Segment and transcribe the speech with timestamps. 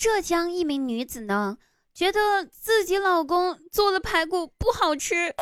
[0.00, 1.58] 浙江一名女子呢，
[1.92, 5.34] 觉得自己老公做的排骨不好吃，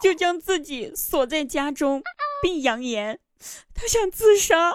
[0.00, 2.02] 就将自己锁在家中，
[2.40, 3.20] 并扬言
[3.74, 4.72] 她想自杀。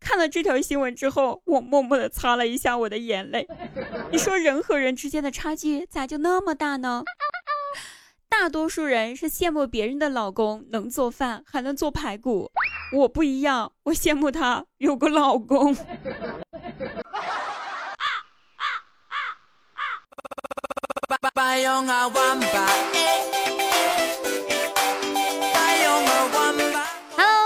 [0.00, 3.46] 看了这条新闻之后，我默默的擦了一下我的眼泪。
[4.10, 7.04] 你说人和人之间的差距咋就那么大呢？
[8.28, 12.50] 大多数人是羡慕别人的老公能做饭，还能做排骨。
[12.96, 15.76] 我不一样，我羡慕他有个老公。
[21.70, 21.84] Hello，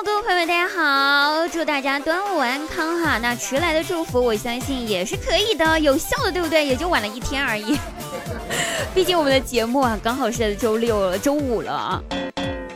[0.04, 1.48] 各位朋友们，大家好！
[1.48, 3.18] 祝大家端午安康哈！
[3.18, 6.64] 那迟来的祝福，我相信也是可以的，有效的，对不对？
[6.64, 7.76] 也就晚了一天而已。
[8.94, 12.00] 毕竟我们的节目啊，刚好是在周六了，周五了。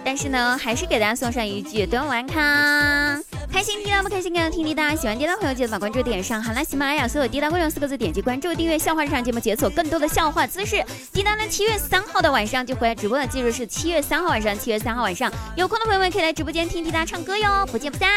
[0.04, 4.94] 但是呢，还是给大家送上一句端午安康，开心滴答不开心，更要听滴答。
[4.94, 10.84] 喜欢滴答朋友记得把关注点上，好啦，喜马拉雅所有滴答观众四个字点击关注订阅，笑话日常节目解锁更多的笑话姿势。
[11.12, 18.08] 滴答呢，七月三号的晚上就回来直播了，记住是七月三号晚上，七月三号晚上有空的朋友们可以来直播间听滴答唱歌哟，不见不散。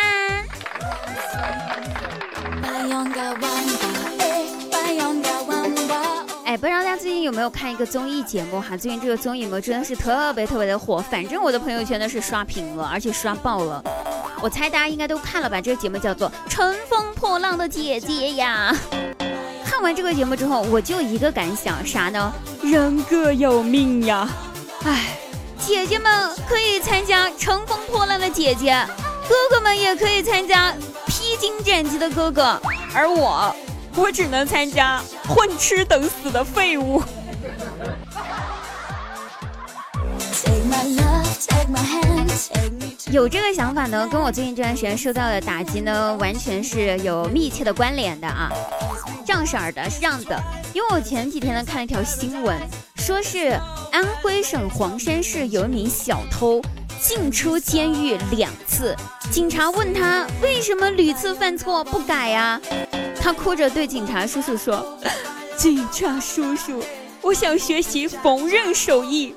[6.46, 8.76] 哎，不知道大家最近有没有看一个综艺节目哈？
[8.76, 13.84] 最近这个综艺节目真的是特别特别的火，反正我的朋友圈呢是刷屏了，而且刷爆了。
[14.42, 15.60] 我猜大家应该都看了吧？
[15.60, 18.76] 这个节目叫做《乘风破浪的姐姐》呀。
[19.66, 22.34] 看完这个节目之后，我就一个感想，啥呢？
[22.62, 24.28] 人各有命呀。
[24.84, 25.18] 唉，
[25.58, 28.74] 姐姐们可以参加《乘风破浪的姐姐》，
[29.28, 30.72] 哥哥们也可以参加
[31.06, 32.44] 《披荆斩棘的哥哥》，
[32.94, 33.56] 而我。
[33.96, 37.02] 我只能参加混吃等死的废物。
[43.12, 48.50] 有这个想法呢，跟我最近这段时间受到的打击呢，完全是有密切的关联的啊。
[49.26, 50.40] 这样式儿的是这样的，
[50.74, 52.58] 因为我前几天呢看了一条新闻，
[52.96, 53.60] 说是
[53.92, 56.62] 安徽省黄山市有一名小偷
[57.02, 58.96] 进出监狱两次，
[59.32, 62.62] 警察问他为什么屡次犯错不改呀？
[63.20, 64.98] 他哭着对警察叔叔说
[65.58, 66.82] ：“警察叔叔，
[67.22, 69.34] 我想学习缝纫手艺，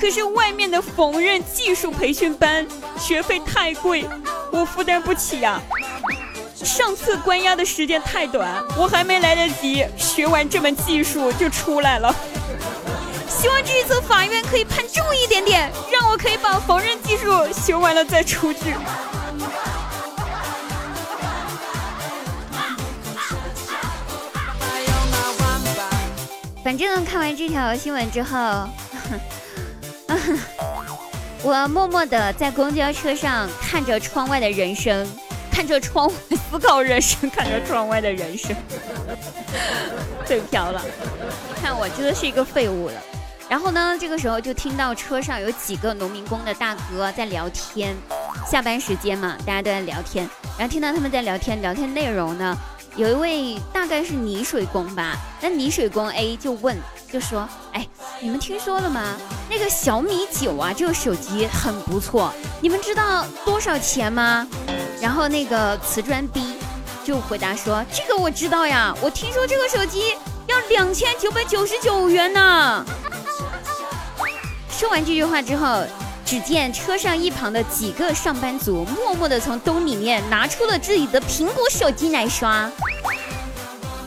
[0.00, 2.66] 可是外面的缝纫技术培训班
[2.98, 4.06] 学费太贵，
[4.50, 5.60] 我负担不起呀。
[6.54, 12.14] 上次关押的时间太短，我还没来得及学完这门技术就出来了。
[13.28, 18.74] 希望这一次法院可以判重一点点，让我可以把缝纫技术学完了再出去。”
[26.64, 28.66] 反正看完这条新闻之后，
[31.42, 35.06] 我默默的在公交车上看着窗外的人生，
[35.50, 36.14] 看着窗外
[36.50, 38.54] 思考人生，看着窗外的人生，
[40.24, 40.82] 嘴瓢了。
[41.60, 42.94] 看我真的是一个废物了。
[43.46, 47.94] 然后呢，这个时候就听到车上有几个农民工的大哥在聊天，
[48.50, 50.28] 下班时间嘛，大家都在聊天。
[50.58, 52.56] 然后听到他们在聊天，聊天内容呢。
[52.96, 56.78] 有一位大概是泥水工吧，那泥水工 A 就问，
[57.14, 57.86] 就说：“哎，
[58.18, 59.14] 你们听说了吗？
[59.48, 64.44] 那个小米九啊，这个手机很不错，你们知道多少钱吗？”
[65.00, 66.56] 然后那个瓷砖 B
[67.04, 70.16] 就回答说：“这个我知道呀，我听说这个手机
[70.48, 72.84] 要两千九百九十九元呢。”
[74.68, 75.84] 说完这句话之后。
[76.26, 82.68] 只见车上一旁的几个上班族默默地从兜里面拿出了自己的苹果手机来刷。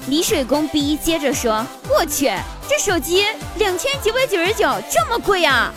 [0.08, 2.32] 泥水工 B 接着说：“我去，
[2.70, 3.26] 这手机
[3.58, 5.74] 两千九百九十九，这么贵啊，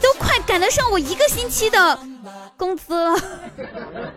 [0.00, 1.98] 都快赶得上我一个星期的
[2.56, 3.16] 工资了。”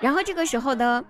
[0.00, 1.04] 然后这个时候呢，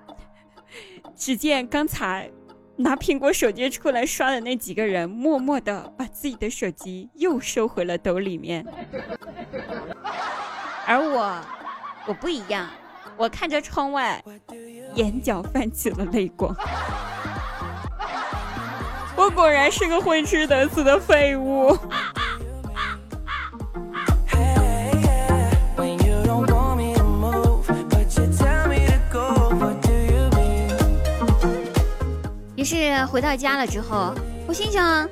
[1.16, 2.30] 只见刚才。
[2.74, 8.66] 拿苹果手机出来刷的那几个人，默默的把自己的手机又收回了兜里面。
[10.86, 11.38] 而我，
[12.06, 12.66] 我不一样，
[13.18, 14.24] 我看着窗外，
[14.94, 16.56] 眼角泛起了泪光。
[19.22, 21.78] 我果然是个混吃等死的废物。
[32.56, 34.12] 于是回到家了之后，
[34.48, 35.08] 我心想，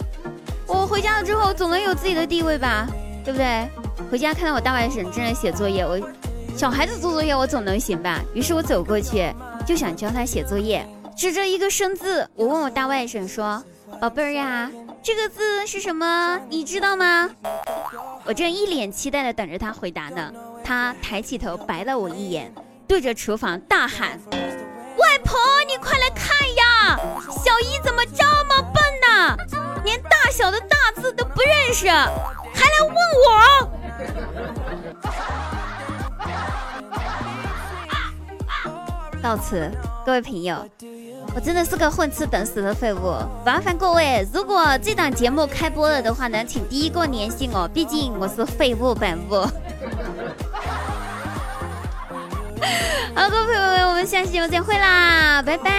[0.67, 2.89] 我回家了之后总能有自己的地位吧，
[3.25, 3.69] 对不对？
[4.11, 6.01] 回家看到我大外甥正在写作业，我
[6.57, 8.21] 小孩子做作业我总能行吧？
[8.35, 9.33] 于是我走过去
[9.65, 10.85] 就想教他写作业，
[11.17, 13.62] 指着一个生字，我问我大外甥说
[13.98, 14.70] ：“宝贝儿呀，
[15.02, 16.38] 这个字是什么？
[16.48, 17.31] 你知道吗？”
[18.25, 20.32] 我正一脸期待的等着他回答呢，
[20.62, 22.52] 他抬起头白了我一眼，
[22.87, 24.20] 对着厨房大喊
[24.98, 26.98] ：“外婆，你快来看呀！
[27.44, 29.37] 小姨怎！”么这么笨呢？
[29.84, 32.94] 连大小的大字都不认识，还来问
[33.26, 33.70] 我？
[39.22, 39.70] 到此，
[40.05, 40.56] 各位朋友，
[41.34, 43.14] 我真的是个混吃等死的废物。
[43.44, 49.46] 麻烦各位，如果这档节目开播了的话呢，请第一个联系我，毕竟我是废物本物。
[53.14, 55.70] 好，各位朋友们，我们下期节目再会啦，拜拜。